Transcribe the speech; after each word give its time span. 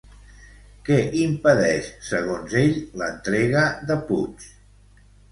Què 0.85 0.95
impedeix, 1.17 1.89
segons 2.07 2.55
ell, 2.61 2.79
l'entrega 3.01 3.61
de 3.91 3.99
Puig? 4.09 4.47